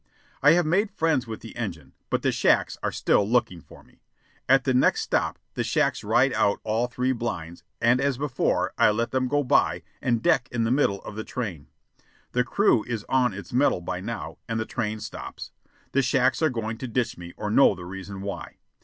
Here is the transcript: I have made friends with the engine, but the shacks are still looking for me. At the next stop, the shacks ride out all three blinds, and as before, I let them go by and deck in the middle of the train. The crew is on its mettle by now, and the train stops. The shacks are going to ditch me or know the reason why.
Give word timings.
I 0.41 0.53
have 0.53 0.65
made 0.65 0.89
friends 0.89 1.27
with 1.27 1.41
the 1.41 1.55
engine, 1.55 1.93
but 2.09 2.23
the 2.23 2.31
shacks 2.31 2.75
are 2.81 2.91
still 2.91 3.23
looking 3.23 3.61
for 3.61 3.83
me. 3.83 4.01
At 4.49 4.63
the 4.63 4.73
next 4.73 5.01
stop, 5.01 5.37
the 5.53 5.63
shacks 5.63 6.03
ride 6.03 6.33
out 6.33 6.59
all 6.63 6.87
three 6.87 7.11
blinds, 7.11 7.63
and 7.79 8.01
as 8.01 8.17
before, 8.17 8.73
I 8.79 8.89
let 8.89 9.11
them 9.11 9.27
go 9.27 9.43
by 9.43 9.83
and 10.01 10.23
deck 10.23 10.49
in 10.51 10.63
the 10.63 10.71
middle 10.71 11.03
of 11.03 11.15
the 11.15 11.23
train. 11.23 11.67
The 12.31 12.43
crew 12.43 12.83
is 12.87 13.05
on 13.09 13.35
its 13.35 13.53
mettle 13.53 13.81
by 13.81 13.99
now, 13.99 14.39
and 14.49 14.59
the 14.59 14.65
train 14.65 14.99
stops. 15.01 15.51
The 15.91 16.01
shacks 16.01 16.41
are 16.41 16.49
going 16.49 16.79
to 16.79 16.87
ditch 16.87 17.15
me 17.15 17.35
or 17.37 17.51
know 17.51 17.75
the 17.75 17.85
reason 17.85 18.21
why. 18.23 18.57